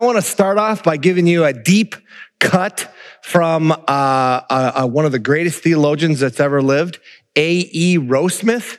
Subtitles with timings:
[0.00, 1.96] I want to start off by giving you a deep
[2.38, 7.00] cut from uh, uh, uh, one of the greatest theologians that's ever lived,
[7.34, 8.78] Aerosmith.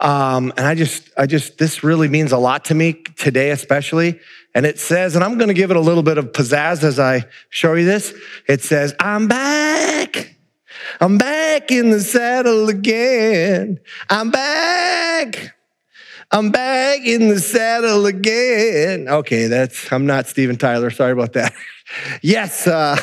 [0.00, 4.18] Um, and I just, I just, this really means a lot to me today, especially.
[4.54, 6.98] And it says, and I'm going to give it a little bit of pizzazz as
[6.98, 8.14] I show you this.
[8.48, 10.36] It says, I'm back.
[11.02, 13.78] I'm back in the saddle again.
[14.08, 15.55] I'm back.
[16.36, 19.08] I'm back in the saddle again.
[19.08, 20.90] Okay, that's, I'm not Steven Tyler.
[20.90, 21.54] Sorry about that.
[22.20, 22.94] yes, uh,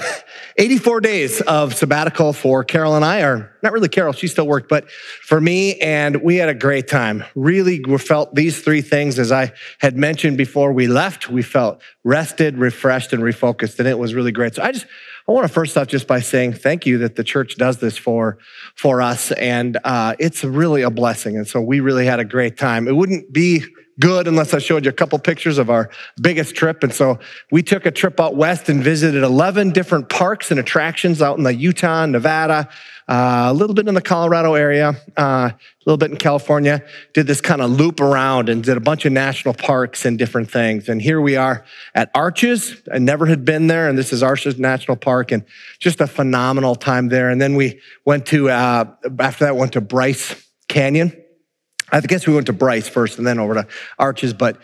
[0.57, 4.69] 84 days of sabbatical for Carol and I, or not really Carol, she still worked,
[4.69, 7.23] but for me, and we had a great time.
[7.33, 12.57] Really felt these three things, as I had mentioned before we left, we felt rested,
[12.57, 14.55] refreshed, and refocused, and it was really great.
[14.55, 14.85] So I just,
[15.27, 17.97] I want to first off just by saying thank you that the church does this
[17.97, 18.37] for
[18.75, 21.35] for us, and uh, it's really a blessing.
[21.35, 22.87] And so we really had a great time.
[22.87, 23.63] It wouldn't be
[23.99, 25.89] good unless I showed you a couple pictures of our
[26.21, 26.83] biggest trip.
[26.83, 27.19] And so
[27.51, 31.43] we took a trip out west and visited 11 different parks and attractions out in
[31.43, 32.69] the Utah, Nevada,
[33.07, 36.81] uh, a little bit in the Colorado area, uh, a little bit in California.
[37.13, 40.49] Did this kind of loop around and did a bunch of national parks and different
[40.49, 40.87] things.
[40.87, 42.81] And here we are at Arches.
[42.91, 45.43] I never had been there, and this is Arches National Park, and
[45.79, 47.29] just a phenomenal time there.
[47.29, 48.85] And then we went to uh,
[49.19, 51.22] after that went to Bryce Canyon.
[51.91, 53.67] I guess we went to Bryce first and then over to
[53.99, 54.57] Arches, but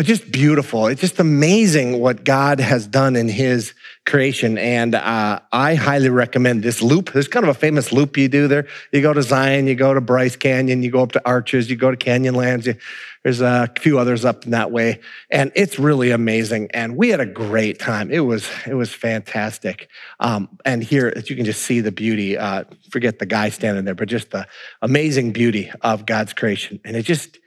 [0.00, 0.86] just beautiful.
[0.86, 3.74] It's just amazing what God has done in his
[4.06, 4.56] creation.
[4.56, 7.12] And uh, I highly recommend this loop.
[7.12, 8.66] There's kind of a famous loop you do there.
[8.90, 11.76] You go to Zion, you go to Bryce Canyon, you go up to Arches, you
[11.76, 12.64] go to Canyonlands.
[12.64, 12.76] You,
[13.22, 14.98] there's a few others up in that way.
[15.30, 16.70] And it's really amazing.
[16.72, 18.10] And we had a great time.
[18.10, 19.88] It was, it was fantastic.
[20.20, 22.38] Um, and here, you can just see the beauty.
[22.38, 24.48] Uh, forget the guy standing there, but just the
[24.80, 26.80] amazing beauty of God's creation.
[26.82, 27.38] And it just,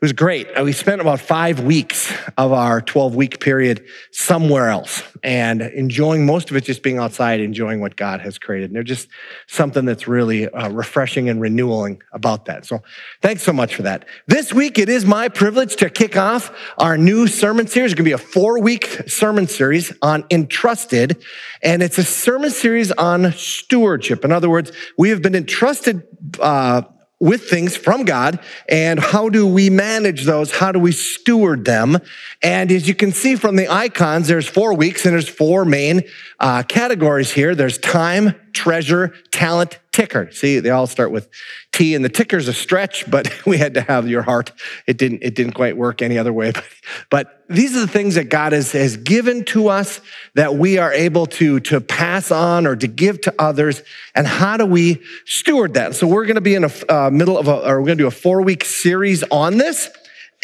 [0.00, 0.48] it was great.
[0.48, 6.26] Uh, we spent about five weeks of our 12 week period somewhere else and enjoying
[6.26, 8.70] most of it just being outside, enjoying what God has created.
[8.70, 9.08] And there's just
[9.46, 12.66] something that's really uh, refreshing and renewing about that.
[12.66, 12.80] So
[13.22, 14.06] thanks so much for that.
[14.26, 17.92] This week, it is my privilege to kick off our new sermon series.
[17.92, 21.24] It's going to be a four week sermon series on entrusted.
[21.62, 24.24] And it's a sermon series on stewardship.
[24.24, 26.02] In other words, we have been entrusted,
[26.40, 26.82] uh,
[27.20, 28.38] with things from God
[28.68, 30.50] and how do we manage those?
[30.50, 31.98] How do we steward them?
[32.42, 36.02] And as you can see from the icons, there's four weeks and there's four main
[36.40, 37.54] uh, categories here.
[37.54, 40.30] There's time, treasure, talent, ticker.
[40.32, 41.28] See, they all start with
[41.72, 44.52] T and the ticker's a stretch, but we had to have your heart.
[44.86, 46.52] It didn't, it didn't quite work any other way.
[47.10, 50.00] But, but these are the things that God has, has given to us
[50.34, 53.82] that we are able to, to pass on or to give to others.
[54.14, 55.94] And how do we steward that?
[55.94, 58.04] So we're going to be in a uh, middle of a, or we're going to
[58.04, 59.90] do a four week series on this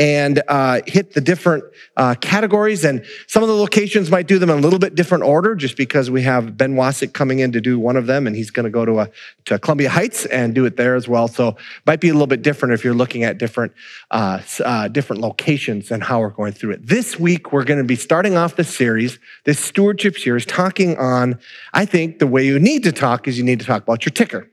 [0.01, 1.63] and uh, hit the different
[1.99, 2.87] uh, categories.
[2.87, 5.77] And some of the locations might do them in a little bit different order, just
[5.77, 8.65] because we have Ben Wasick coming in to do one of them, and he's going
[8.65, 9.11] to go to a,
[9.45, 11.29] to Columbia Heights and do it there as well.
[11.29, 11.55] So
[11.87, 13.75] might be a little bit different if you're looking at different
[14.11, 16.87] uh, uh different locations and how we're going through it.
[16.87, 21.39] This week we're going to be starting off the series, this stewardship series, talking on.
[21.75, 24.13] I think the way you need to talk is you need to talk about your
[24.13, 24.51] ticker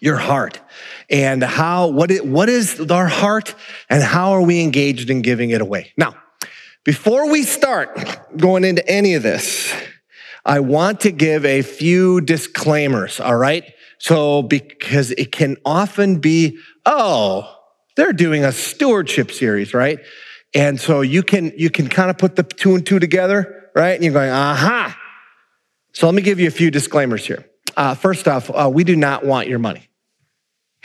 [0.00, 0.60] your heart.
[1.10, 3.54] And how what it, what is our heart
[3.88, 5.92] and how are we engaged in giving it away?
[5.96, 6.16] Now
[6.84, 7.98] before we start
[8.38, 9.74] going into any of this
[10.46, 13.64] i want to give a few disclaimers all right?
[13.98, 17.54] So because it can often be oh
[17.96, 19.98] they're doing a stewardship series right?
[20.54, 23.94] And so you can you can kind of put the two and two together right?
[23.94, 24.96] And you're going aha.
[25.92, 27.44] So let me give you a few disclaimers here
[27.78, 29.88] uh, first off, uh, we do not want your money.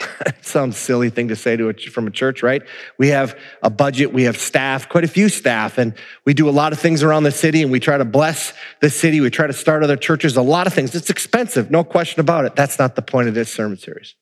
[0.42, 2.62] sounds silly thing to say to a, from a church, right?
[2.98, 5.94] We have a budget, we have staff, quite a few staff, and
[6.24, 8.90] we do a lot of things around the city, and we try to bless the
[8.90, 9.20] city.
[9.20, 10.94] We try to start other churches, a lot of things.
[10.94, 12.54] It's expensive, no question about it.
[12.54, 14.14] That's not the point of this sermon series.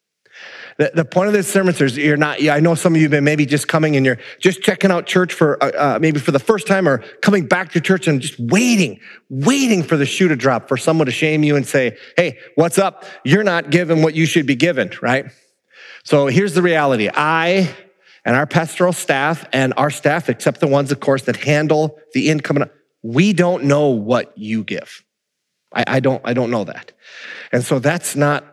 [0.82, 3.12] The, the point of this sermon series, you're not, I know some of you have
[3.12, 6.32] been maybe just coming and you're just checking out church for, uh, uh, maybe for
[6.32, 8.98] the first time or coming back to church and just waiting,
[9.30, 12.78] waiting for the shoe to drop, for someone to shame you and say, Hey, what's
[12.78, 13.04] up?
[13.22, 15.26] You're not given what you should be given, right?
[16.02, 17.08] So here's the reality.
[17.14, 17.72] I
[18.24, 22.28] and our pastoral staff and our staff, except the ones, of course, that handle the
[22.28, 22.68] income,
[23.04, 25.04] we don't know what you give.
[25.72, 26.90] I, I don't, I don't know that.
[27.52, 28.44] And so that's not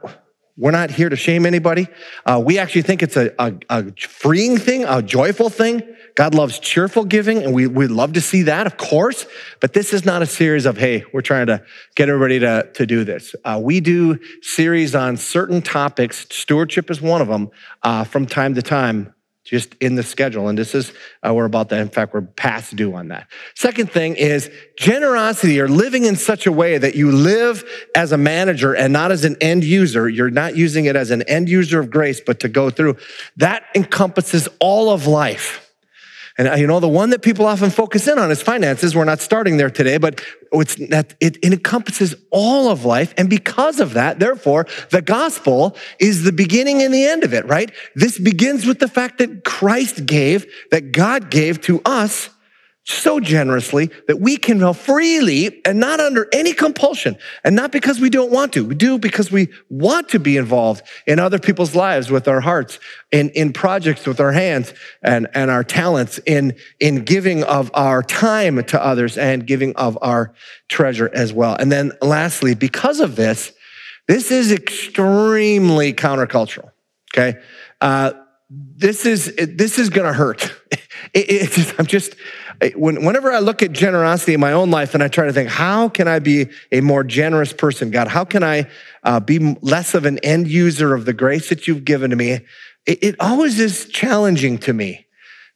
[0.60, 1.88] we're not here to shame anybody.
[2.26, 5.82] Uh, we actually think it's a, a, a, freeing thing, a joyful thing.
[6.16, 9.26] God loves cheerful giving, and we, we love to see that, of course.
[9.62, 11.64] But this is not a series of, hey, we're trying to
[11.96, 13.34] get everybody to, to do this.
[13.46, 16.28] Uh, we do series on certain topics.
[16.30, 17.50] Stewardship is one of them
[17.84, 19.14] uh, from time to time
[19.50, 20.48] just in the schedule.
[20.48, 20.94] And this is,
[21.26, 21.80] uh, we're about that.
[21.80, 23.28] In fact, we're past due on that.
[23.56, 27.64] Second thing is generosity or living in such a way that you live
[27.96, 30.08] as a manager and not as an end user.
[30.08, 32.98] You're not using it as an end user of grace, but to go through.
[33.38, 35.69] That encompasses all of life.
[36.40, 38.96] And uh, you know, the one that people often focus in on is finances.
[38.96, 40.22] We're not starting there today, but
[40.54, 43.14] it's that it, it encompasses all of life.
[43.18, 47.46] And because of that, therefore, the gospel is the beginning and the end of it,
[47.46, 47.72] right?
[47.94, 52.30] This begins with the fact that Christ gave, that God gave to us
[52.90, 58.10] so generously that we can freely and not under any compulsion and not because we
[58.10, 58.66] don't want to.
[58.66, 62.80] We do because we want to be involved in other people's lives with our hearts,
[63.12, 68.02] in, in projects with our hands and, and our talents, in, in giving of our
[68.02, 70.34] time to others and giving of our
[70.68, 71.56] treasure as well.
[71.60, 73.54] And then lastly, because of this,
[74.08, 76.72] this is extremely countercultural.
[77.14, 77.40] Okay.
[77.80, 78.14] Uh,
[78.50, 80.52] this is, this is going to hurt.
[81.14, 82.16] It, it I'm just,
[82.76, 85.88] whenever I look at generosity in my own life and I try to think, how
[85.88, 88.08] can I be a more generous person, God?
[88.08, 88.70] How can I
[89.04, 92.32] uh, be less of an end user of the grace that you've given to me?
[92.86, 95.06] It, it always is challenging to me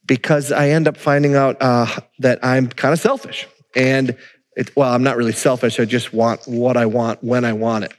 [0.06, 1.86] because I end up finding out uh,
[2.20, 3.46] that I'm kind of selfish.
[3.76, 4.16] And
[4.56, 5.78] it, well, I'm not really selfish.
[5.80, 7.92] I just want what I want when I want it.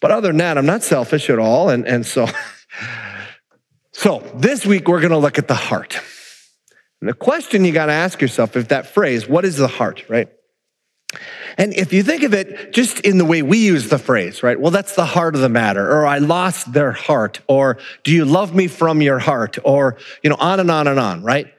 [0.00, 1.68] But other than that, I'm not selfish at all.
[1.68, 2.26] And, and so,
[3.92, 6.00] so this week we're going to look at the heart.
[7.00, 10.08] And the question you got to ask yourself if that phrase, what is the heart,
[10.08, 10.28] right?
[11.58, 14.58] And if you think of it just in the way we use the phrase, right?
[14.60, 18.24] Well, that's the heart of the matter, or I lost their heart, or do you
[18.24, 21.52] love me from your heart, or, you know, on and on and on, right?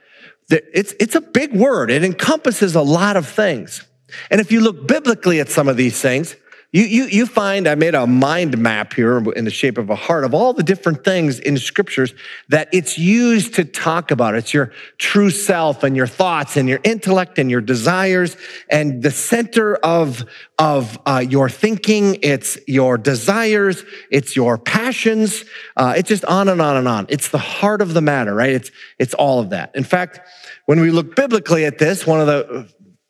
[0.50, 1.90] It's, it's a big word.
[1.90, 3.84] It encompasses a lot of things.
[4.30, 6.36] And if you look biblically at some of these things,
[6.70, 9.94] you, you, you find, I made a mind map here in the shape of a
[9.94, 12.12] heart of all the different things in scriptures
[12.50, 14.34] that it's used to talk about.
[14.34, 18.36] It's your true self and your thoughts and your intellect and your desires
[18.68, 20.26] and the center of,
[20.58, 22.18] of uh, your thinking.
[22.22, 23.82] It's your desires.
[24.10, 25.46] It's your passions.
[25.74, 27.06] Uh, it's just on and on and on.
[27.08, 28.52] It's the heart of the matter, right?
[28.52, 29.74] It's, it's all of that.
[29.74, 30.20] In fact,
[30.66, 32.68] when we look biblically at this, one of the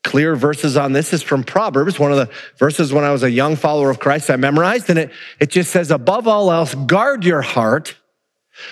[0.08, 3.31] clear verses on this is from Proverbs, one of the verses when I was a
[3.31, 7.26] young follower of Christ I memorized, and it, it just says, above all else, guard
[7.26, 7.94] your heart,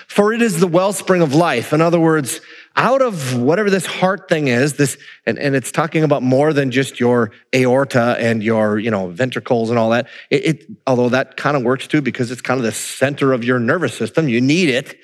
[0.07, 1.73] for it is the wellspring of life.
[1.73, 2.41] In other words,
[2.75, 4.97] out of whatever this heart thing is, this,
[5.27, 9.69] and, and it's talking about more than just your aorta and your, you know, ventricles
[9.69, 10.07] and all that.
[10.31, 13.43] It, it although that kind of works too, because it's kind of the center of
[13.43, 14.27] your nervous system.
[14.27, 14.97] You need it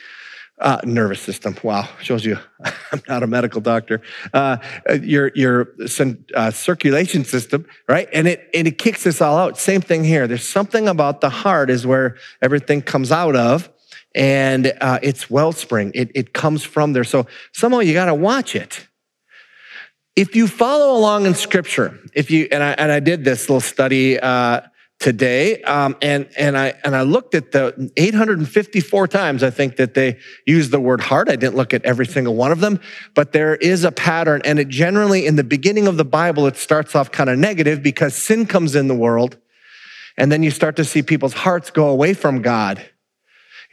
[0.60, 1.56] uh, nervous system.
[1.64, 2.38] Wow, shows you
[2.92, 4.02] I'm not a medical doctor.
[4.34, 4.58] Uh,
[5.02, 5.74] your your
[6.36, 8.08] uh, circulation system, right?
[8.14, 9.58] And it and it kicks this all out.
[9.58, 10.28] Same thing here.
[10.28, 13.70] There's something about the heart is where everything comes out of,
[14.16, 15.92] and uh, it's wellspring.
[15.96, 17.04] It it comes from there.
[17.04, 18.88] So somehow you got to watch it.
[20.16, 23.62] If you follow along in Scripture, if you and I and I did this little
[23.62, 24.62] study uh,
[25.04, 25.62] today.
[25.64, 30.18] Um, and, and I, and I looked at the 854 times I think that they
[30.48, 31.28] use the word heart.
[31.28, 32.80] I didn't look at every single one of them,
[33.14, 34.42] but there is a pattern.
[34.46, 37.84] And it generally, in the beginning of the Bible, it starts off kind of negative
[37.84, 39.36] because sin comes in the world.
[40.16, 42.82] And then you start to see people's hearts go away from God.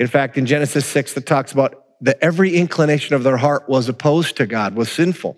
[0.00, 3.88] In fact, in Genesis 6, it talks about that every inclination of their heart was
[3.88, 5.36] opposed to God, was sinful.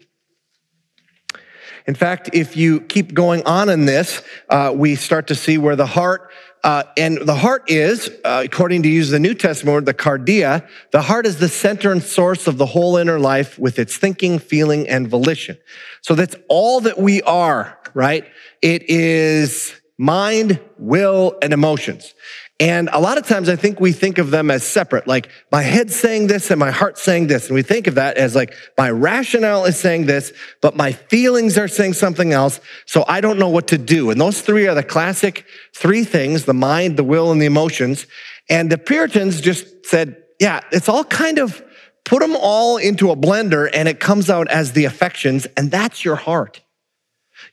[1.87, 5.77] In fact, if you keep going on in this, uh, we start to see where
[5.77, 6.31] the heart,
[6.65, 10.67] uh, and the heart is, uh, according to use the New Testament word, the cardia,
[10.93, 14.39] the heart is the center and source of the whole inner life with its thinking,
[14.39, 15.59] feeling, and volition.
[16.03, 18.27] So that's all that we are, right?
[18.61, 22.15] It is mind, will, and emotions.
[22.61, 25.63] And a lot of times I think we think of them as separate, like my
[25.63, 27.47] head's saying this and my heart's saying this.
[27.47, 31.59] And we think of that as like my rationale is saying this, but my feelings
[31.59, 32.61] are saying something else.
[32.87, 34.11] So I don't know what to do.
[34.11, 35.45] And those three are the classic
[35.75, 38.07] three things, the mind, the will, and the emotions.
[38.49, 41.65] And the Puritans just said, yeah, it's all kind of
[42.05, 45.47] put them all into a blender and it comes out as the affections.
[45.57, 46.61] And that's your heart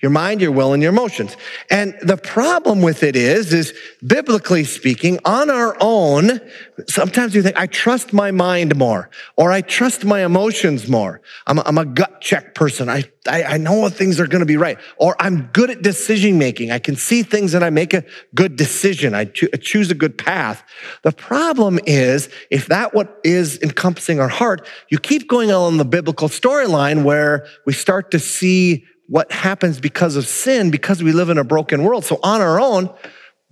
[0.01, 1.35] your mind, your will, and your emotions.
[1.69, 3.73] And the problem with it is, is
[4.05, 6.39] biblically speaking, on our own,
[6.87, 11.21] sometimes we think, I trust my mind more, or I trust my emotions more.
[11.47, 12.87] I'm a, I'm a gut check person.
[12.87, 14.77] I, I, I know things are going to be right.
[14.97, 16.71] Or I'm good at decision making.
[16.71, 19.13] I can see things and I make a good decision.
[19.13, 20.63] I cho- choose a good path.
[21.01, 25.85] The problem is, if that what is encompassing our heart, you keep going on the
[25.85, 31.29] biblical storyline where we start to see what happens because of sin, because we live
[31.29, 32.05] in a broken world.
[32.05, 32.93] So on our own,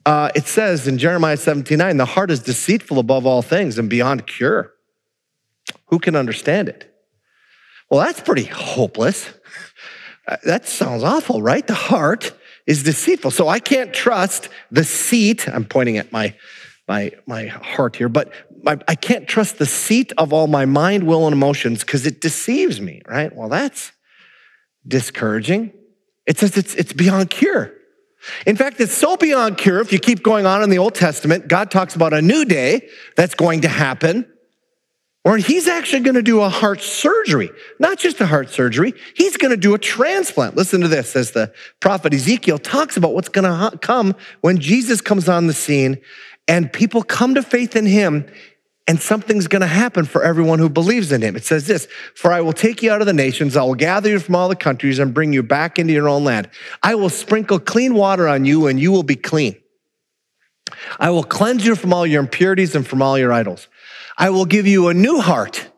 [0.05, 3.89] uh, it says in Jeremiah 17 9, the heart is deceitful above all things and
[3.89, 4.71] beyond cure.
[5.87, 6.93] Who can understand it?
[7.89, 9.29] Well, that's pretty hopeless.
[10.27, 11.65] Uh, that sounds awful, right?
[11.65, 12.33] The heart
[12.67, 13.31] is deceitful.
[13.31, 15.47] So I can't trust the seat.
[15.49, 16.35] I'm pointing at my,
[16.87, 18.31] my, my heart here, but
[18.65, 22.81] I can't trust the seat of all my mind, will, and emotions because it deceives
[22.81, 23.33] me, right?
[23.33, 23.93] Well, that's
[24.87, 25.73] discouraging.
[26.25, 27.73] It says it's, it's beyond cure.
[28.45, 29.79] In fact, it's so beyond cure.
[29.79, 32.89] If you keep going on in the Old Testament, God talks about a new day
[33.15, 34.25] that's going to happen
[35.27, 38.93] or he's actually going to do a heart surgery, not just a heart surgery.
[39.13, 40.55] He's going to do a transplant.
[40.55, 41.51] Listen to this as the
[41.81, 45.97] prophet Ezekiel talks about what's going to come when Jesus comes on the scene
[46.47, 48.25] and people come to faith in him
[48.87, 51.35] and something's going to happen for everyone who believes in him.
[51.35, 53.57] It says this, for I will take you out of the nations.
[53.57, 56.23] I will gather you from all the countries and bring you back into your own
[56.23, 56.49] land.
[56.81, 59.57] I will sprinkle clean water on you and you will be clean.
[60.99, 63.67] I will cleanse you from all your impurities and from all your idols.
[64.17, 65.69] I will give you a new heart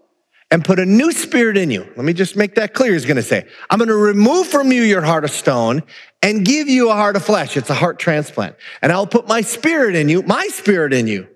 [0.51, 1.81] and put a new spirit in you.
[1.95, 2.93] Let me just make that clear.
[2.93, 5.83] He's going to say, I'm going to remove from you your heart of stone
[6.21, 7.57] and give you a heart of flesh.
[7.57, 8.55] It's a heart transplant.
[8.81, 11.27] And I'll put my spirit in you, my spirit in you,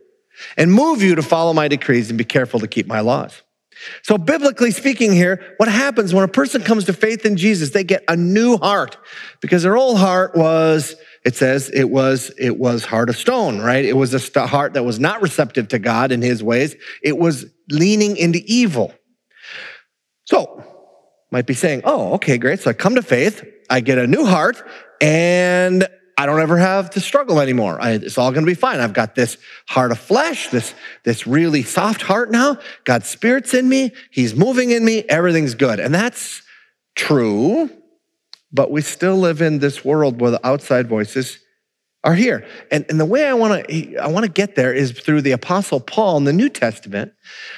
[0.58, 3.42] and move you to follow my decrees and be careful to keep my laws.
[4.04, 7.72] So, biblically speaking, here, what happens when a person comes to faith in Jesus?
[7.72, 8.98] They get a new heart
[9.42, 13.86] because their old heart was it says it was it was heart of stone right
[13.86, 17.46] it was a heart that was not receptive to god in his ways it was
[17.70, 18.94] leaning into evil
[20.25, 20.63] so
[21.32, 24.25] might be saying oh okay great so i come to faith i get a new
[24.25, 24.62] heart
[25.02, 27.77] and i don't ever have to struggle anymore.
[27.82, 28.79] I, it's all going to be fine.
[28.79, 32.58] I've got this heart of flesh this this really soft heart now.
[32.84, 33.91] God's spirit's in me.
[34.12, 35.03] He's moving in me.
[35.10, 35.79] Everything's good.
[35.79, 36.41] And that's
[36.96, 37.70] true
[38.53, 41.39] but we still live in this world where the outside voices
[42.03, 42.46] are here.
[42.70, 45.32] And, and the way I want to I want to get there is through the
[45.32, 47.13] Apostle Paul in the New Testament,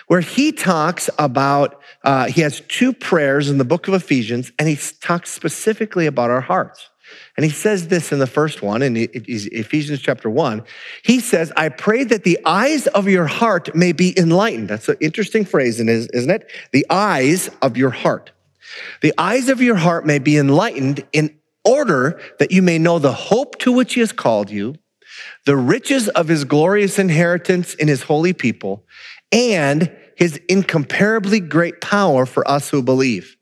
[0.07, 4.69] where he talks about uh, he has two prayers in the book of Ephesians, and
[4.69, 6.89] he talks specifically about our hearts.
[7.37, 10.63] And he says this in the first one, in Ephesians chapter one.
[11.03, 14.69] He says, I pray that the eyes of your heart may be enlightened.
[14.69, 16.51] That's an interesting phrase, isn't it?
[16.71, 18.31] The eyes of your heart.
[19.01, 23.11] The eyes of your heart may be enlightened in order that you may know the
[23.11, 24.75] hope to which he has called you,
[25.45, 28.85] the riches of his glorious inheritance in his holy people,
[29.31, 33.34] and his incomparably great power for us who believe.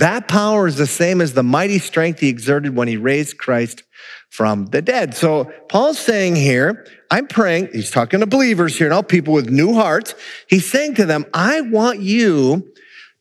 [0.00, 3.82] That power is the same as the mighty strength he exerted when he raised Christ
[4.30, 5.14] from the dead.
[5.14, 9.74] So Paul's saying here, I'm praying, he's talking to believers here now, people with new
[9.74, 10.14] hearts.
[10.48, 12.72] He's saying to them, I want you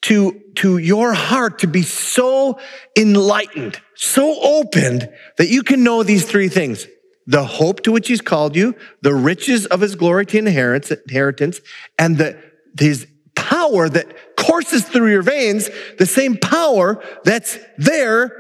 [0.04, 2.58] to, to your heart to be so
[2.98, 6.88] enlightened, so opened that you can know these three things.
[7.28, 11.60] The hope to which he's called you, the riches of his glory to inheritance,
[11.98, 12.42] and the,
[12.80, 13.06] his
[13.40, 18.32] power that courses through your veins, the same power that's there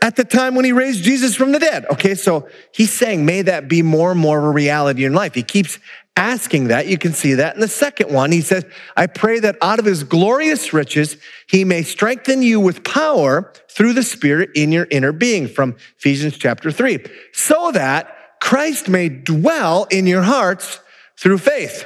[0.00, 1.86] at the time when he raised Jesus from the dead.
[1.90, 5.34] Okay, so he's saying, may that be more and more of a reality in life.
[5.34, 5.78] He keeps
[6.16, 6.86] asking that.
[6.86, 8.30] You can see that in the second one.
[8.30, 8.64] He says,
[8.96, 11.16] I pray that out of his glorious riches,
[11.48, 16.38] he may strengthen you with power through the Spirit in your inner being, from Ephesians
[16.38, 20.78] chapter 3, so that Christ may dwell in your hearts
[21.18, 21.84] through faith.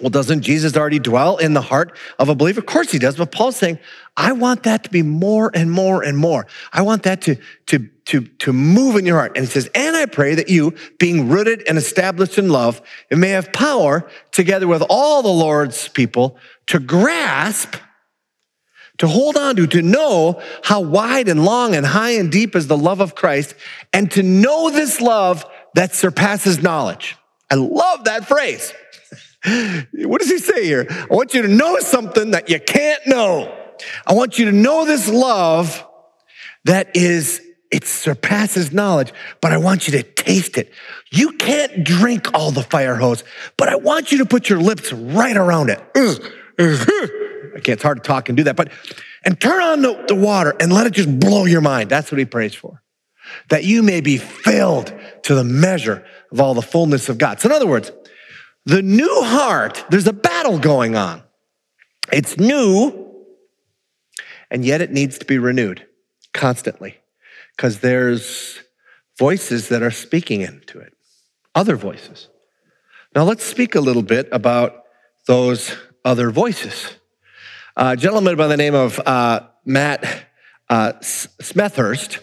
[0.00, 2.60] Well, doesn't Jesus already dwell in the heart of a believer?
[2.60, 3.16] Of course he does.
[3.16, 3.78] But Paul's saying,
[4.16, 6.46] I want that to be more and more and more.
[6.72, 9.36] I want that to, to, to, to move in your heart.
[9.36, 12.80] And he says, and I pray that you, being rooted and established in love,
[13.10, 16.38] may have power together with all the Lord's people
[16.68, 17.76] to grasp,
[18.98, 22.66] to hold on to, to know how wide and long and high and deep is
[22.66, 23.54] the love of Christ,
[23.92, 27.16] and to know this love that surpasses knowledge.
[27.50, 28.72] I love that phrase.
[29.44, 30.86] What does he say here?
[30.90, 33.56] I want you to know something that you can't know.
[34.06, 35.86] I want you to know this love
[36.64, 40.72] that is it surpasses knowledge, but I want you to taste it.
[41.12, 43.22] You can't drink all the fire hose,
[43.56, 45.80] but I want you to put your lips right around it.
[47.56, 48.70] Okay, it's hard to talk and do that, but
[49.24, 51.90] and turn on the, the water and let it just blow your mind.
[51.90, 52.82] That's what he prays for.
[53.48, 54.92] That you may be filled
[55.24, 57.40] to the measure of all the fullness of God.
[57.40, 57.92] So, in other words,
[58.66, 61.22] the new heart, there's a battle going on.
[62.12, 63.14] It's new,
[64.50, 65.86] and yet it needs to be renewed
[66.32, 66.98] constantly
[67.56, 68.60] because there's
[69.18, 70.94] voices that are speaking into it,
[71.54, 72.28] other voices.
[73.14, 74.84] Now, let's speak a little bit about
[75.26, 76.94] those other voices.
[77.76, 80.26] A gentleman by the name of uh, Matt
[80.68, 82.20] uh, Smethurst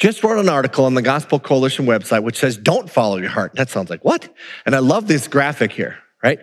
[0.00, 3.52] just wrote an article on the Gospel Coalition website which says, Don't follow your heart.
[3.54, 4.34] That sounds like what?
[4.64, 6.40] And I love this graphic here, right?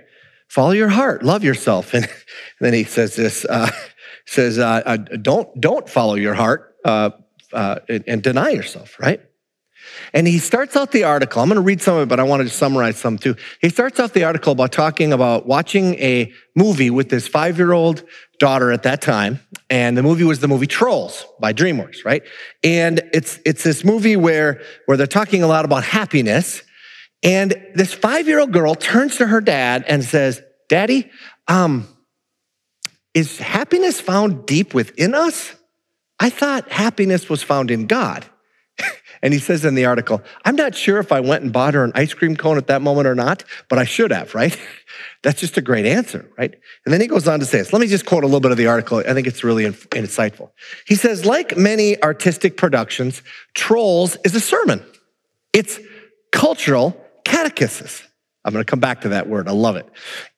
[0.47, 1.93] Follow your heart, love yourself.
[1.93, 2.07] And,
[2.59, 3.69] then he says this, uh,
[4.25, 7.11] says, uh, uh, don't, don't follow your heart uh,
[7.53, 9.21] uh, and, and deny yourself, right?
[10.13, 11.41] And he starts out the article.
[11.41, 13.35] I'm going to read some of it, but I wanted to summarize some too.
[13.61, 17.73] He starts off the article about talking about watching a movie with his five year
[17.73, 18.03] old
[18.39, 19.39] daughter at that time.
[19.69, 22.23] And the movie was the movie Trolls by DreamWorks, right?
[22.63, 26.61] And it's, it's this movie where, where they're talking a lot about happiness.
[27.23, 31.09] And this five year old girl turns to her dad and says, Daddy,
[31.47, 31.87] um,
[33.13, 35.55] is happiness found deep within us?
[36.19, 38.25] I thought happiness was found in God.
[39.27, 41.83] And he says in the article, I'm not sure if I went and bought her
[41.83, 44.57] an ice cream cone at that moment or not, but I should have, right?
[45.21, 46.55] That's just a great answer, right?
[46.85, 47.73] And then he goes on to say this.
[47.73, 48.99] Let me just quote a little bit of the article.
[48.99, 50.51] I think it's really insightful.
[50.85, 53.21] He says, like many artistic productions,
[53.53, 54.81] Trolls is a sermon.
[55.51, 55.77] It's
[56.31, 58.06] cultural catechesis.
[58.45, 59.49] I'm going to come back to that word.
[59.49, 59.89] I love it.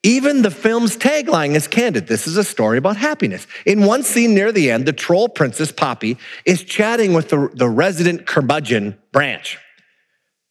[0.02, 2.08] Even the film's tagline is candid.
[2.08, 3.46] This is a story about happiness.
[3.66, 7.70] In one scene near the end, the troll princess, Poppy, is chatting with the, the
[7.70, 9.60] resident curmudgeon, Branch.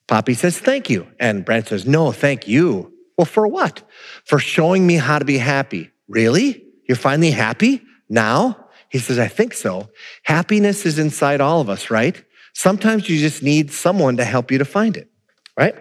[0.07, 1.09] Poppy says, Thank you.
[1.19, 2.93] And Branch says, No, thank you.
[3.17, 3.83] Well, for what?
[4.25, 5.91] For showing me how to be happy.
[6.07, 6.65] Really?
[6.87, 8.69] You're finally happy now?
[8.89, 9.91] He says, I think so.
[10.23, 12.25] Happiness is inside all of us, right?
[12.55, 15.11] Sometimes you just need someone to help you to find it,
[15.57, 15.75] right?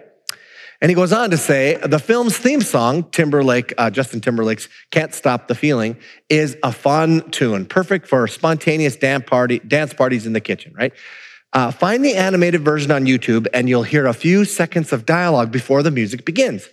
[0.80, 5.12] And he goes on to say the film's theme song, Timberlake, uh, Justin Timberlake's Can't
[5.12, 5.96] Stop the Feeling,
[6.28, 10.92] is a fun tune, perfect for spontaneous dance, party, dance parties in the kitchen, right?
[11.52, 15.50] Uh, find the animated version on YouTube and you'll hear a few seconds of dialogue
[15.50, 16.68] before the music begins.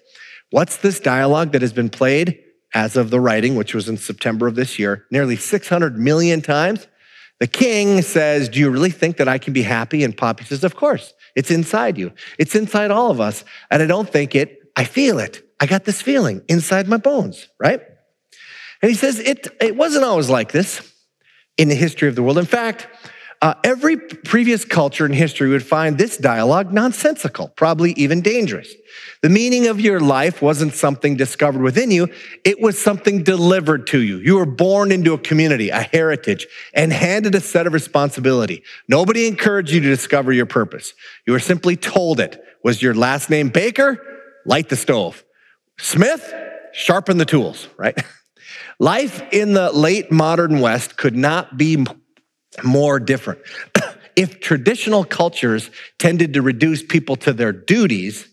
[0.52, 2.40] What's this dialogue that has been played
[2.76, 6.88] as of the writing, which was in September of this year, nearly 600 million times?
[7.40, 10.04] The king says, Do you really think that I can be happy?
[10.04, 11.14] And Poppy says, Of course.
[11.36, 12.14] It's inside you.
[12.40, 13.44] It's inside all of us.
[13.70, 15.42] And I don't think it, I feel it.
[15.60, 17.82] I got this feeling inside my bones, right?
[18.82, 20.94] And he says, it, it wasn't always like this
[21.58, 22.38] in the history of the world.
[22.38, 22.88] In fact,
[23.46, 28.74] uh, every previous culture in history would find this dialogue nonsensical, probably even dangerous.
[29.22, 32.10] The meaning of your life wasn't something discovered within you,
[32.44, 34.18] it was something delivered to you.
[34.18, 38.64] You were born into a community, a heritage, and handed a set of responsibility.
[38.88, 40.96] Nobody encouraged you to discover your purpose.
[41.28, 42.44] You were simply told it.
[42.64, 44.02] Was your last name Baker?
[44.48, 45.24] Light the stove.
[45.78, 46.34] Smith?
[46.74, 47.96] Sharpen the tools, right?
[48.80, 51.86] Life in the late modern West could not be
[52.64, 53.42] more different.
[54.16, 58.28] if traditional cultures tended to reduce people to their duties,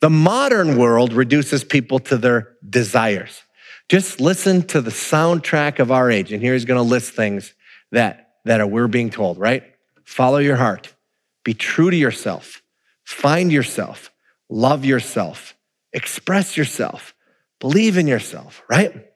[0.00, 3.42] the modern world reduces people to their desires.
[3.88, 6.32] Just listen to the soundtrack of our age.
[6.32, 7.54] And here he's going to list things
[7.90, 9.64] that, that are, we're being told, right?
[10.04, 10.94] Follow your heart.
[11.44, 12.62] Be true to yourself.
[13.04, 14.10] Find yourself.
[14.48, 15.54] Love yourself.
[15.92, 17.14] Express yourself.
[17.60, 19.08] Believe in yourself, right?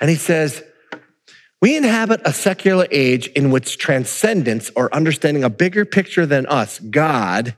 [0.00, 0.62] And he says,
[1.60, 6.78] we inhabit a secular age in which transcendence or understanding a bigger picture than us,
[6.78, 7.56] God,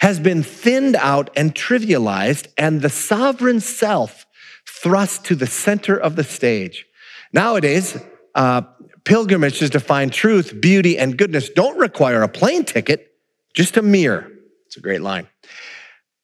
[0.00, 4.26] has been thinned out and trivialized, and the sovereign self
[4.66, 6.86] thrust to the center of the stage.
[7.32, 7.98] Nowadays,
[8.34, 8.62] uh,
[9.04, 13.12] pilgrimages to find truth, beauty, and goodness don't require a plane ticket,
[13.54, 14.30] just a mirror.
[14.66, 15.26] It's a great line.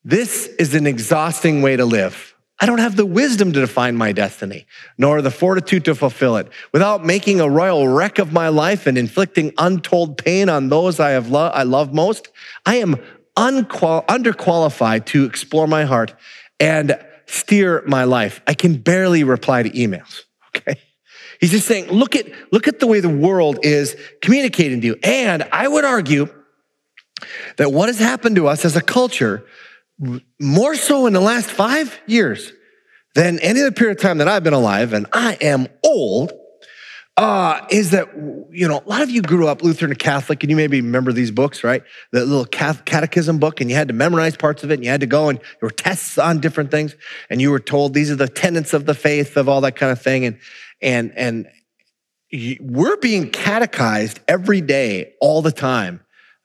[0.04, 2.33] This is an exhausting way to live.
[2.60, 6.48] I don't have the wisdom to define my destiny, nor the fortitude to fulfill it.
[6.72, 11.10] Without making a royal wreck of my life and inflicting untold pain on those I
[11.10, 12.28] have lo- I love most,
[12.64, 12.96] I am
[13.36, 16.14] unqual- underqualified to explore my heart
[16.60, 18.40] and steer my life.
[18.46, 20.22] I can barely reply to emails.
[20.56, 20.78] Okay.
[21.40, 24.96] He's just saying, look at, look at the way the world is communicating to you.
[25.02, 26.28] And I would argue
[27.56, 29.44] that what has happened to us as a culture
[30.40, 32.52] more so in the last five years
[33.14, 36.32] than any other period of time that I've been alive, and I am old,
[37.16, 38.08] uh, is that,
[38.50, 41.12] you know, a lot of you grew up Lutheran and Catholic, and you maybe remember
[41.12, 41.84] these books, right?
[42.10, 45.00] The little catechism book, and you had to memorize parts of it, and you had
[45.00, 46.96] to go, and there were tests on different things,
[47.30, 49.92] and you were told these are the tenets of the faith, of all that kind
[49.92, 50.24] of thing.
[50.24, 50.38] And,
[50.82, 51.48] and, and
[52.60, 56.03] we're being catechized every day, all the time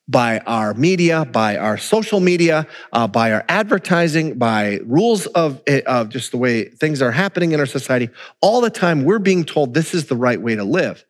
[0.09, 5.81] by our media, by our social media, uh, by our advertising, by rules of, eh,
[5.85, 8.09] of just the way things are happening in our society.
[8.41, 11.05] All the time, we're being told this is the right way to live.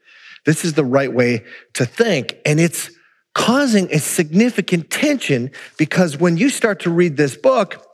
[0.46, 2.36] This is the right way to think.
[2.46, 2.92] And it's
[3.34, 7.86] causing a significant tension because when you start to read this book,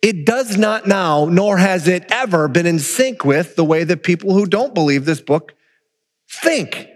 [0.00, 4.02] it does not now, nor has it ever been in sync with the way that
[4.02, 5.54] people who don't believe this book
[6.30, 6.88] think.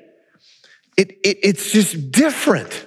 [0.97, 2.87] It, it, it's just different.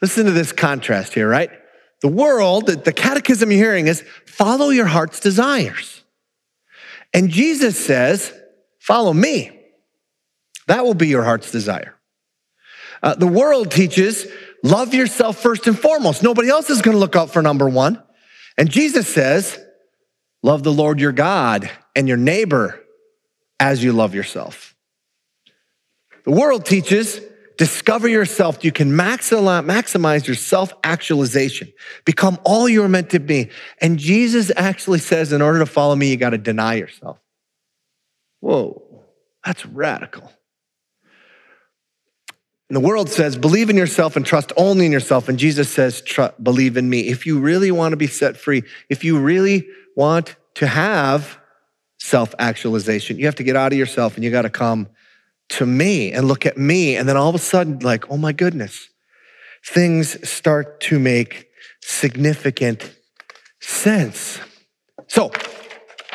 [0.00, 1.50] Listen to this contrast here, right?
[2.00, 6.02] The world, the catechism you're hearing is follow your heart's desires.
[7.12, 8.32] And Jesus says,
[8.78, 9.50] Follow me.
[10.66, 11.94] That will be your heart's desire.
[13.02, 14.26] Uh, the world teaches
[14.62, 16.22] love yourself first and foremost.
[16.22, 18.02] Nobody else is going to look out for number one.
[18.56, 19.58] And Jesus says,
[20.42, 22.80] love the Lord your God and your neighbor
[23.60, 24.74] as you love yourself.
[26.24, 27.20] The world teaches
[27.58, 28.64] discover yourself.
[28.64, 31.70] You can maximize your self actualization,
[32.06, 33.50] become all you're meant to be.
[33.82, 37.18] And Jesus actually says, in order to follow me, you got to deny yourself.
[38.40, 39.04] Whoa,
[39.44, 40.32] that's radical.
[42.70, 45.28] And the world says, believe in yourself and trust only in yourself.
[45.28, 46.02] And Jesus says,
[46.42, 47.08] believe in me.
[47.08, 49.66] If you really want to be set free, if you really
[49.96, 51.38] want to have
[51.98, 54.88] self actualization, you have to get out of yourself and you got to come
[55.50, 56.96] to me and look at me.
[56.96, 58.88] And then all of a sudden, like, oh my goodness,
[59.64, 61.48] things start to make
[61.82, 62.94] significant
[63.60, 64.40] sense.
[65.06, 65.32] So,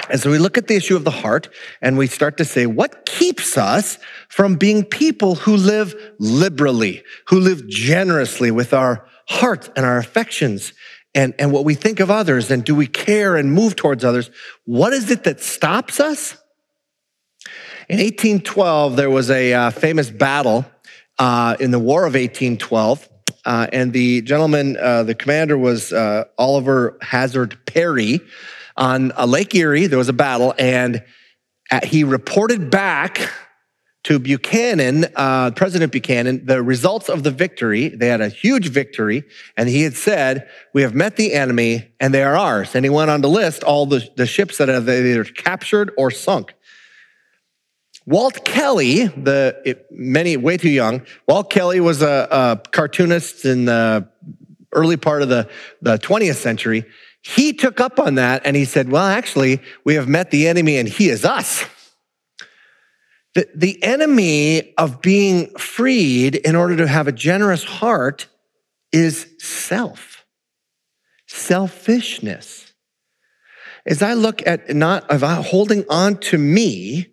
[0.10, 1.50] as we look at the issue of the heart
[1.82, 7.40] and we start to say, what keeps us from being people who live liberally, who
[7.40, 10.74] live generously with our heart and our affections
[11.16, 12.52] and, and what we think of others?
[12.52, 14.30] And do we care and move towards others?
[14.66, 16.38] What is it that stops us?
[17.90, 20.66] In 1812, there was a uh, famous battle
[21.20, 23.10] uh, in the War of 1812.
[23.46, 28.22] Uh, and the gentleman, uh, the commander was uh, Oliver Hazard Perry
[28.78, 29.88] on uh, Lake Erie.
[29.88, 31.04] There was a battle, and
[31.84, 33.30] he reported back
[34.06, 35.06] to Buchanan,
[35.56, 37.90] President Buchanan, the results of the victory.
[37.90, 39.26] They had a huge victory,
[39.58, 42.90] and he had said, "We have met the enemy, and they are ours." And he
[42.90, 46.54] went on to list all the, the ships that have either captured or sunk.
[48.06, 51.06] Walt Kelly, the it, many way too young.
[51.28, 54.08] Walt Kelly was a, a cartoonist in the
[54.74, 55.50] early part of the,
[55.82, 56.86] the 20th century.
[57.22, 60.78] He took up on that and he said, Well, actually, we have met the enemy
[60.78, 61.64] and he is us.
[63.36, 68.28] The, the enemy of being freed in order to have a generous heart
[68.92, 70.26] is self,
[71.28, 72.74] selfishness.
[73.86, 77.13] As I look at not of uh, holding on to me,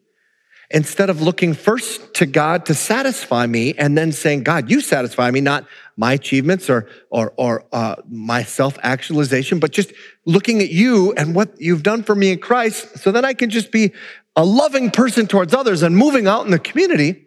[0.71, 5.31] instead of looking first to God to satisfy me and then saying, God, you satisfy
[5.31, 9.93] me, not my achievements or, or, or uh, my self actualization, but just
[10.25, 13.51] looking at you and what you've done for me in Christ so that I can
[13.51, 13.93] just be
[14.37, 17.27] a loving person towards others and moving out in the community.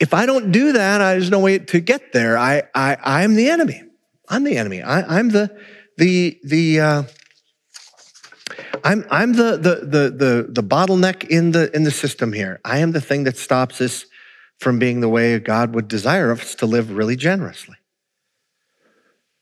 [0.00, 2.38] If I don't do that, I, there's no way to get there.
[2.38, 3.82] I, I, I'm the enemy.
[4.28, 4.82] I'm the enemy.
[4.82, 5.56] I, I'm the,
[5.98, 7.02] the, the, uh,
[8.84, 12.60] I'm, I'm the, the, the, the, the bottleneck in the, in the system here.
[12.64, 14.06] I am the thing that stops us
[14.58, 17.76] from being the way God would desire us to live really generously.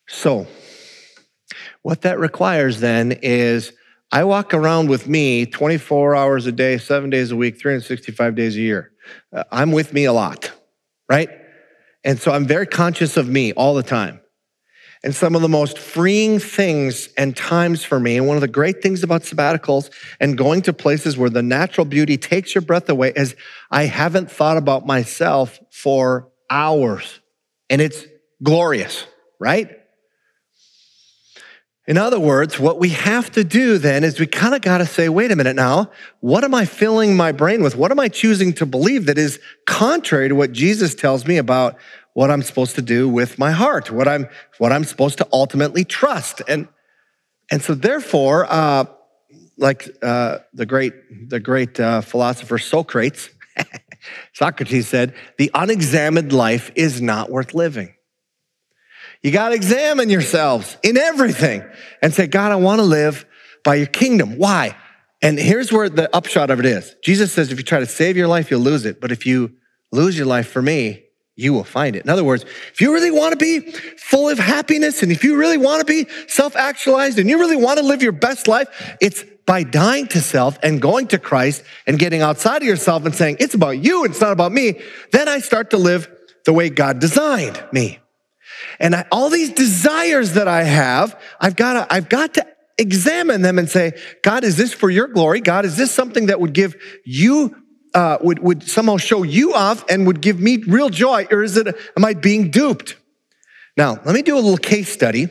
[0.07, 0.47] So,
[1.83, 3.73] what that requires then is
[4.11, 8.57] I walk around with me 24 hours a day, seven days a week, 365 days
[8.57, 8.93] a year.
[9.33, 10.53] Uh, I'm with me a lot,
[11.09, 11.29] right?
[12.05, 14.21] And so I'm very conscious of me all the time.
[15.05, 18.49] And some of the most freeing things and times for me, and one of the
[18.49, 22.89] great things about sabbaticals and going to places where the natural beauty takes your breath
[22.89, 23.37] away, is
[23.71, 27.21] I haven't thought about myself for hours.
[27.69, 28.07] And it's
[28.43, 29.07] glorious,
[29.39, 29.79] right?
[31.87, 34.87] In other words, what we have to do then is we kind of got to
[34.87, 35.91] say, wait a minute now,
[36.21, 37.77] what am I filling my brain with?
[37.77, 41.77] What am I choosing to believe that is contrary to what Jesus tells me about
[42.15, 45.85] what I'm supposed to do with my heart, what I'm, what I'm supposed to ultimately
[45.85, 46.41] trust.
[46.49, 46.69] And,
[47.51, 48.87] and so therefore, uh,
[49.59, 53.29] like uh, the great, the great uh, philosopher Socrates,
[54.33, 57.95] Socrates said, the unexamined life is not worth living.
[59.23, 61.65] You got to examine yourselves in everything
[62.03, 63.25] and say, God, I want to live
[63.65, 64.37] by your kingdom.
[64.37, 64.77] Why?
[65.23, 66.95] And here's where the upshot of it is.
[67.03, 69.01] Jesus says, if you try to save your life, you'll lose it.
[69.01, 69.55] But if you
[69.91, 71.04] lose your life for me,
[71.37, 72.05] you will find it.
[72.05, 75.37] In other words, if you really want to be full of happiness and if you
[75.37, 78.69] really want to be self actualized and you really want to live your best life,
[79.01, 83.15] it's by dying to self and going to Christ and getting outside of yourself and
[83.15, 84.81] saying, it's about you, it's not about me.
[85.11, 86.09] Then I start to live
[86.45, 87.99] the way God designed me.
[88.79, 92.47] And I, all these desires that I have, I've got to, I've got to
[92.79, 93.93] examine them and say,
[94.23, 95.41] God, is this for your glory?
[95.41, 97.57] God, is this something that would give you
[97.95, 101.57] uh, would, would somehow show you off and would give me real joy, or is
[101.57, 102.97] it, am I being duped?
[103.77, 105.29] Now, let me do a little case study.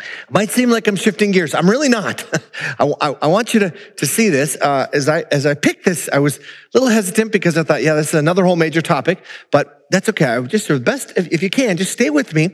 [0.00, 1.54] It might seem like I'm shifting gears.
[1.54, 2.24] I'm really not.
[2.78, 4.56] I, I, I, want you to, to see this.
[4.60, 7.82] Uh, as I as I picked this, I was a little hesitant because I thought,
[7.82, 10.26] yeah, this is another whole major topic, but that's okay.
[10.26, 12.44] I just the best if, if you can, just stay with me.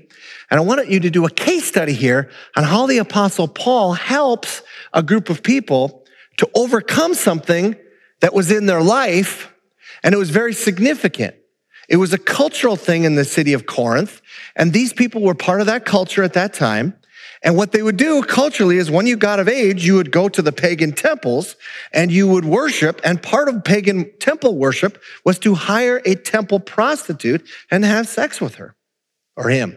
[0.50, 3.92] And I wanted you to do a case study here on how the apostle Paul
[3.92, 4.62] helps
[4.94, 6.06] a group of people
[6.38, 7.76] to overcome something
[8.24, 9.52] that was in their life,
[10.02, 11.36] and it was very significant.
[11.90, 14.22] It was a cultural thing in the city of Corinth,
[14.56, 16.96] and these people were part of that culture at that time.
[17.42, 20.30] And what they would do culturally is when you got of age, you would go
[20.30, 21.56] to the pagan temples
[21.92, 23.02] and you would worship.
[23.04, 28.40] And part of pagan temple worship was to hire a temple prostitute and have sex
[28.40, 28.74] with her
[29.36, 29.76] or him.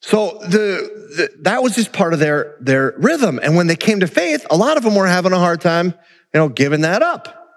[0.00, 3.40] So the, the, that was just part of their, their rhythm.
[3.42, 5.94] And when they came to faith, a lot of them were having a hard time,
[6.36, 7.48] you know, giving that up.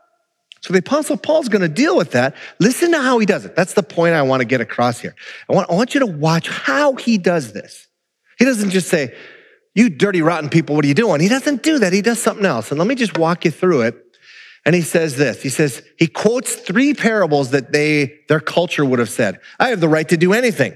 [0.61, 2.33] So the apostle Paul's going to deal with that.
[2.59, 3.53] Listen to how he does it.
[3.53, 5.15] That's the point I want to get across here.
[5.49, 7.89] I want, I want you to watch how he does this.
[8.37, 9.13] He doesn't just say,
[9.75, 11.19] you dirty, rotten people, what are you doing?
[11.19, 11.91] He doesn't do that.
[11.91, 12.71] He does something else.
[12.71, 13.97] And let me just walk you through it.
[14.65, 15.43] And he says this.
[15.43, 19.41] He says, he quotes three parables that they, their culture would have said.
[19.59, 20.73] I have the right to do anything.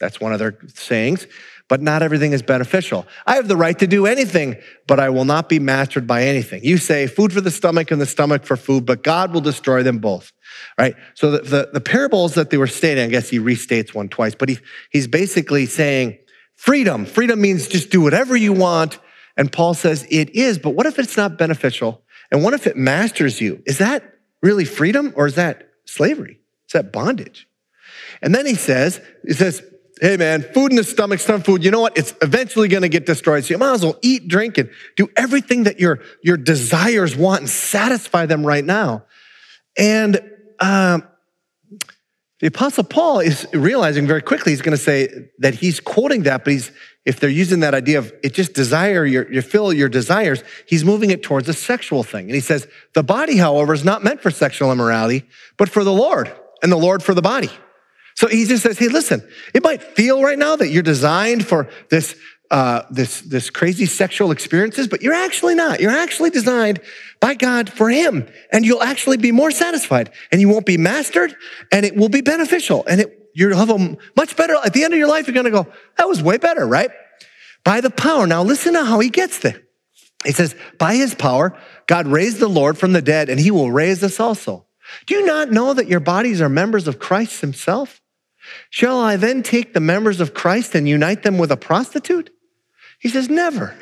[0.00, 1.26] That's one of their sayings.
[1.72, 3.06] But not everything is beneficial.
[3.26, 6.62] I have the right to do anything, but I will not be mastered by anything.
[6.62, 9.82] You say food for the stomach and the stomach for food, but God will destroy
[9.82, 10.32] them both.
[10.78, 10.94] Right?
[11.14, 14.34] So the, the, the parables that they were stating, I guess he restates one twice,
[14.34, 14.58] but he,
[14.90, 16.18] he's basically saying
[16.56, 17.06] freedom.
[17.06, 18.98] Freedom means just do whatever you want.
[19.38, 22.02] And Paul says it is, but what if it's not beneficial?
[22.30, 23.62] And what if it masters you?
[23.64, 26.38] Is that really freedom or is that slavery?
[26.66, 27.48] Is that bondage?
[28.20, 29.62] And then he says, he says,
[30.02, 31.96] hey man, food in the stomach, some food, you know what?
[31.96, 33.44] It's eventually going to get destroyed.
[33.44, 37.42] So you might as well eat, drink, and do everything that your, your desires want
[37.42, 39.04] and satisfy them right now.
[39.78, 40.16] And
[40.58, 41.06] um,
[42.40, 46.42] the apostle Paul is realizing very quickly, he's going to say that he's quoting that,
[46.42, 46.72] but he's,
[47.06, 50.84] if they're using that idea of it just desire, your, you fill your desires, he's
[50.84, 52.24] moving it towards a sexual thing.
[52.24, 55.92] And he says, the body, however, is not meant for sexual immorality, but for the
[55.92, 57.50] Lord and the Lord for the body.
[58.14, 61.68] So he just says, hey, listen, it might feel right now that you're designed for
[61.90, 62.14] this,
[62.50, 65.80] uh, this, this crazy sexual experiences, but you're actually not.
[65.80, 66.80] You're actually designed
[67.20, 68.28] by God for him.
[68.52, 71.34] And you'll actually be more satisfied and you won't be mastered
[71.70, 72.84] and it will be beneficial.
[72.86, 75.44] And it, you'll have a much better, at the end of your life, you're going
[75.44, 76.90] to go, that was way better, right?
[77.64, 78.26] By the power.
[78.26, 79.62] Now listen to how he gets there.
[80.24, 83.72] He says, by his power, God raised the Lord from the dead and he will
[83.72, 84.66] raise us also.
[85.06, 88.01] Do you not know that your bodies are members of Christ himself?
[88.70, 92.30] Shall I then take the members of Christ and unite them with a prostitute?
[92.98, 93.76] He says, Never.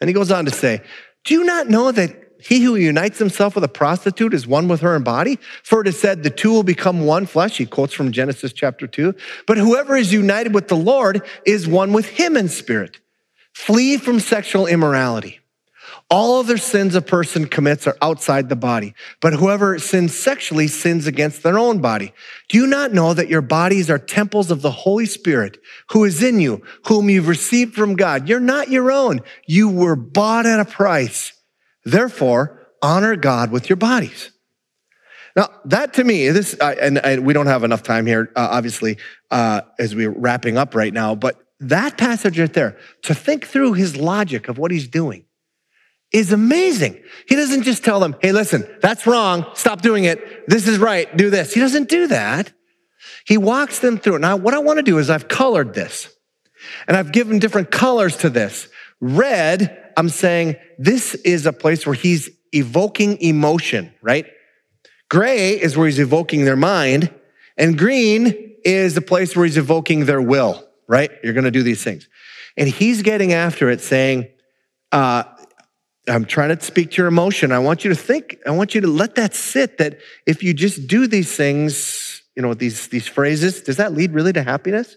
[0.00, 0.82] And he goes on to say,
[1.24, 4.80] Do you not know that he who unites himself with a prostitute is one with
[4.80, 5.38] her in body?
[5.62, 7.56] For it is said, The two will become one flesh.
[7.58, 9.14] He quotes from Genesis chapter 2.
[9.46, 13.00] But whoever is united with the Lord is one with him in spirit.
[13.54, 15.40] Flee from sexual immorality.
[16.08, 21.08] All other sins a person commits are outside the body, but whoever sins sexually sins
[21.08, 22.12] against their own body.
[22.48, 25.58] Do you not know that your bodies are temples of the Holy Spirit
[25.90, 28.28] who is in you, whom you've received from God?
[28.28, 29.20] You're not your own.
[29.48, 31.32] You were bought at a price.
[31.84, 34.30] Therefore, honor God with your bodies.
[35.34, 38.96] Now, that to me, this, and, and, we don't have enough time here, uh, obviously,
[39.32, 43.74] uh, as we're wrapping up right now, but that passage right there, to think through
[43.74, 45.25] his logic of what he's doing
[46.18, 47.02] is amazing.
[47.28, 49.46] He doesn't just tell them, hey, listen, that's wrong.
[49.54, 50.48] Stop doing it.
[50.48, 51.14] This is right.
[51.16, 51.52] Do this.
[51.52, 52.52] He doesn't do that.
[53.26, 54.18] He walks them through it.
[54.20, 56.08] Now, what I want to do is I've colored this
[56.86, 58.68] and I've given different colors to this.
[59.00, 64.26] Red, I'm saying this is a place where he's evoking emotion, right?
[65.10, 67.12] Gray is where he's evoking their mind,
[67.56, 71.10] and green is the place where he's evoking their will, right?
[71.22, 72.08] You're going to do these things.
[72.56, 74.28] And he's getting after it saying,
[74.90, 75.24] uh,
[76.08, 77.52] I'm trying to speak to your emotion.
[77.52, 80.54] I want you to think, I want you to let that sit that if you
[80.54, 84.96] just do these things, you know, these, these phrases, does that lead really to happiness?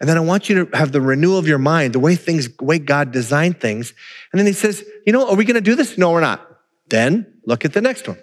[0.00, 2.48] And then I want you to have the renewal of your mind, the way things,
[2.60, 3.92] way God designed things.
[4.32, 5.96] And then he says, you know, are we going to do this?
[5.98, 6.44] No, we're not.
[6.88, 8.18] Then look at the next one.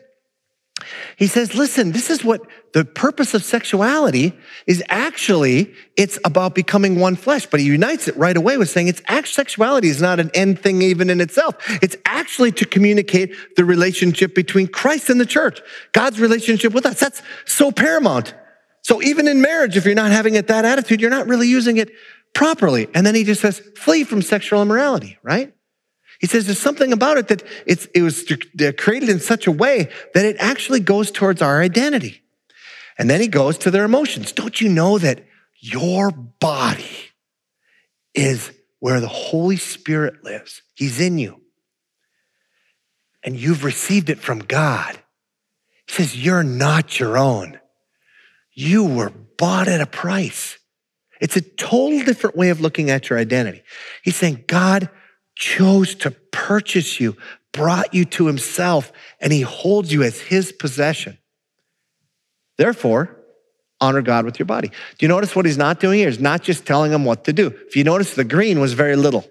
[1.15, 2.41] He says, listen, this is what
[2.73, 8.17] the purpose of sexuality is actually, it's about becoming one flesh, but he unites it
[8.17, 11.55] right away with saying it's actually, sexuality is not an end thing even in itself.
[11.81, 15.61] It's actually to communicate the relationship between Christ and the church,
[15.93, 16.99] God's relationship with us.
[16.99, 18.35] That's so paramount.
[18.81, 21.77] So even in marriage, if you're not having it that attitude, you're not really using
[21.77, 21.89] it
[22.33, 22.89] properly.
[22.93, 25.54] And then he just says, flee from sexual immorality, right?
[26.19, 28.25] He says there's something about it that it was
[28.78, 32.21] created in such a way that it actually goes towards our identity.
[32.97, 34.32] And then he goes to their emotions.
[34.32, 35.25] Don't you know that
[35.60, 37.12] your body
[38.13, 40.62] is where the Holy Spirit lives?
[40.75, 41.41] He's in you.
[43.23, 44.97] And you've received it from God.
[45.88, 47.60] He says, You're not your own.
[48.54, 50.58] You were bought at a price.
[51.19, 53.63] It's a total different way of looking at your identity.
[54.04, 54.89] He's saying, God
[55.35, 57.15] chose to purchase you,
[57.51, 61.17] brought you to himself and he holds you as his possession.
[62.57, 63.15] Therefore,
[63.81, 64.69] honor God with your body.
[64.69, 66.09] Do you notice what he's not doing here?
[66.09, 67.47] He's not just telling them what to do.
[67.67, 69.29] If you notice, the green was very little.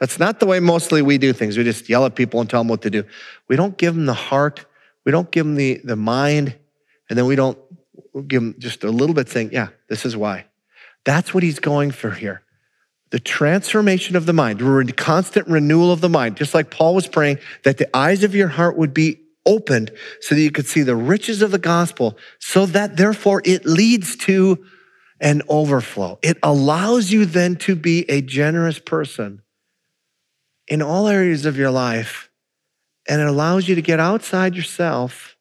[0.00, 1.56] That's not the way mostly we do things.
[1.56, 3.04] We just yell at people and tell them what to do.
[3.48, 4.66] We don't give them the heart,
[5.04, 6.56] we don't give them the, the mind,
[7.08, 7.58] and then we don't
[8.26, 10.46] give them just a little bit saying, yeah, this is why.
[11.04, 12.42] That's what he's going for here.
[13.14, 17.06] The transformation of the mind, the constant renewal of the mind, just like Paul was
[17.06, 20.82] praying that the eyes of your heart would be opened so that you could see
[20.82, 24.66] the riches of the gospel, so that therefore it leads to
[25.20, 26.18] an overflow.
[26.22, 29.42] It allows you then to be a generous person
[30.66, 32.32] in all areas of your life,
[33.08, 35.36] and it allows you to get outside yourself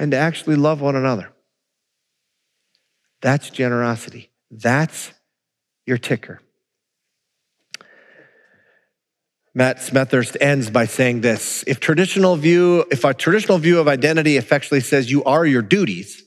[0.00, 1.30] and to actually love one another.
[3.22, 4.32] That's generosity.
[4.50, 5.12] That's
[5.86, 6.40] your ticker.
[9.56, 14.36] Matt Smethurst ends by saying this if traditional view, if a traditional view of identity
[14.36, 16.24] effectually says you are your duties,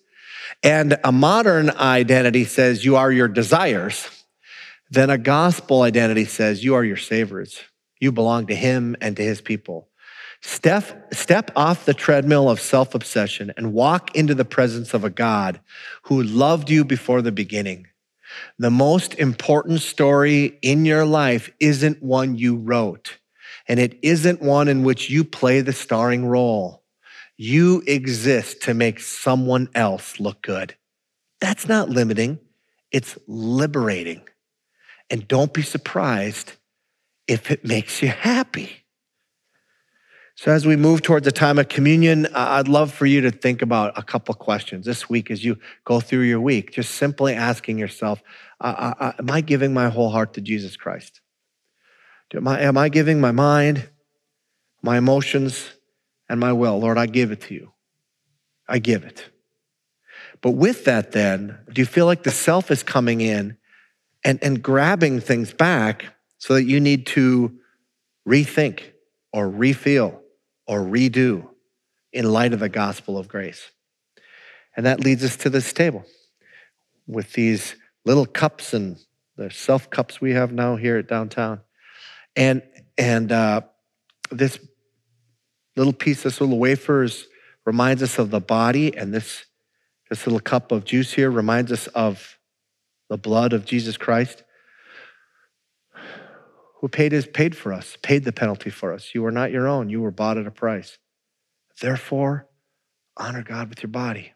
[0.63, 4.09] and a modern identity says you are your desires,
[4.89, 7.59] then a gospel identity says you are your Savior's.
[7.99, 9.89] You belong to him and to his people.
[10.41, 15.09] Step, step off the treadmill of self obsession and walk into the presence of a
[15.11, 15.59] God
[16.03, 17.85] who loved you before the beginning.
[18.57, 23.17] The most important story in your life isn't one you wrote,
[23.67, 26.83] and it isn't one in which you play the starring role.
[27.37, 30.75] You exist to make someone else look good.
[31.39, 32.39] That's not limiting,
[32.91, 34.21] it's liberating.
[35.09, 36.53] And don't be surprised
[37.27, 38.78] if it makes you happy.
[40.41, 43.61] So, as we move towards a time of communion, I'd love for you to think
[43.61, 46.71] about a couple questions this week as you go through your week.
[46.71, 48.23] Just simply asking yourself,
[48.61, 51.19] uh, uh, Am I giving my whole heart to Jesus Christ?
[52.33, 53.89] Am I, am I giving my mind,
[54.81, 55.71] my emotions,
[56.29, 56.79] and my will?
[56.79, 57.73] Lord, I give it to you.
[58.65, 59.29] I give it.
[60.39, 63.57] But with that, then, do you feel like the self is coming in
[64.23, 66.05] and, and grabbing things back
[66.37, 67.59] so that you need to
[68.25, 68.83] rethink
[69.33, 70.21] or refeel
[70.69, 71.47] or redo
[72.13, 73.71] in light of the gospel of grace.
[74.77, 76.05] And that leads us to this table
[77.07, 78.97] with these little cups and
[79.35, 81.61] the self cups we have now here at downtown.
[82.35, 82.61] And,
[82.99, 83.61] and uh,
[84.29, 84.59] this
[85.75, 87.27] little piece, this little wafers
[87.65, 89.45] reminds us of the body, and this,
[90.07, 92.37] this little cup of juice here reminds us of
[93.09, 94.43] the blood of Jesus Christ
[96.79, 99.13] who paid his paid for us, paid the penalty for us.
[99.13, 99.89] You are not your own.
[99.89, 100.97] You were bought at a price.
[101.81, 102.47] Therefore,
[103.17, 104.31] honor God with your body.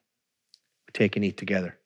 [0.88, 1.78] We take and eat together.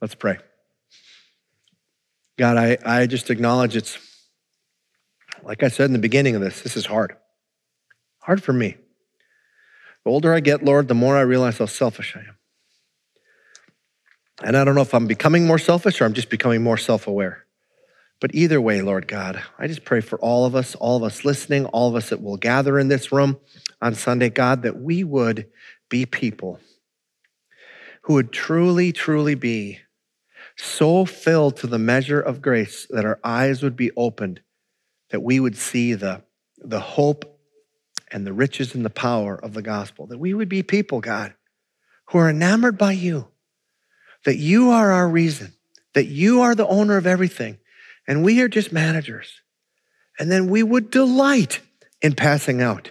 [0.00, 0.38] Let's pray.
[2.38, 3.98] God, I, I just acknowledge it's,
[5.42, 7.16] like I said in the beginning of this, this is hard.
[8.20, 8.76] Hard for me.
[10.04, 12.36] The older I get, Lord, the more I realize how selfish I am.
[14.42, 17.06] And I don't know if I'm becoming more selfish or I'm just becoming more self
[17.06, 17.46] aware.
[18.20, 21.24] But either way, Lord God, I just pray for all of us, all of us
[21.24, 23.38] listening, all of us that will gather in this room
[23.80, 25.46] on Sunday, God, that we would
[25.88, 26.60] be people
[28.02, 29.78] who would truly, truly be
[30.56, 34.40] so filled to the measure of grace that our eyes would be opened,
[35.10, 36.22] that we would see the,
[36.58, 37.40] the hope
[38.10, 41.32] and the riches and the power of the gospel, that we would be people, God,
[42.06, 43.29] who are enamored by you
[44.24, 45.52] that you are our reason,
[45.94, 47.58] that you are the owner of everything,
[48.06, 49.40] and we are just managers.
[50.18, 51.60] And then we would delight
[52.02, 52.90] in passing out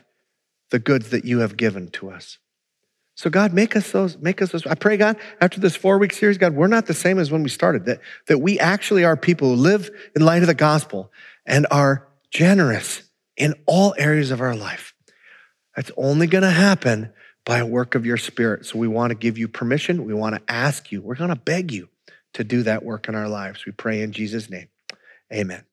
[0.72, 2.38] the goods that you have given to us.
[3.16, 4.66] So God, make us those, make us those.
[4.66, 7.44] I pray, God, after this four week series, God, we're not the same as when
[7.44, 11.12] we started, that, that we actually are people who live in light of the gospel
[11.46, 13.04] and are generous
[13.36, 14.94] in all areas of our life.
[15.76, 17.12] That's only to happen
[17.50, 18.64] by a work of your spirit.
[18.68, 20.06] So we want to give you permission.
[20.06, 21.02] We want to ask you.
[21.02, 21.90] We're going to beg you
[22.36, 23.66] to do that work in our lives.
[23.66, 24.68] We pray in Jesus' name.
[25.34, 25.64] Amen.